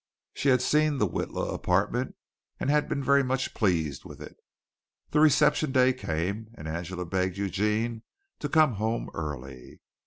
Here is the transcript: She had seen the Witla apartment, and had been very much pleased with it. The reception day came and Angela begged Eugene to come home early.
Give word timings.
She 0.33 0.49
had 0.49 0.63
seen 0.63 0.97
the 0.97 1.07
Witla 1.07 1.53
apartment, 1.53 2.15
and 2.59 2.71
had 2.71 2.89
been 2.89 3.03
very 3.03 3.21
much 3.23 3.53
pleased 3.53 4.03
with 4.03 4.19
it. 4.19 4.35
The 5.11 5.19
reception 5.19 5.71
day 5.71 5.93
came 5.93 6.47
and 6.55 6.67
Angela 6.67 7.05
begged 7.05 7.37
Eugene 7.37 8.01
to 8.39 8.49
come 8.49 8.77
home 8.81 9.11
early. 9.13 9.79